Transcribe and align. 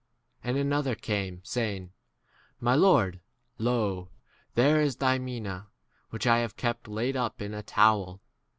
And 0.43 0.57
another 0.57 0.95
came, 0.95 1.41
saying, 1.43 1.91
[My] 2.59 2.73
Lord, 2.73 3.19
lo, 3.59 4.09
[there 4.55 4.81
is] 4.81 4.95
thy 4.95 5.19
mina, 5.19 5.67
which 6.09 6.25
I 6.25 6.39
have 6.39 6.57
kept 6.57 6.87
laid 6.87 7.15
up 7.15 7.39
in 7.39 7.53
a 7.53 7.61
towel. 7.61 8.19